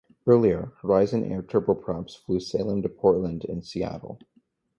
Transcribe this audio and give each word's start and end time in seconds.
Earlier, 0.25 0.73
Horizon 0.81 1.23
Air 1.23 1.43
turboprops 1.43 2.17
flew 2.17 2.39
Salem 2.39 2.81
to 2.81 2.89
Portland 2.89 3.45
and 3.47 3.63
Seattle. 3.63 4.19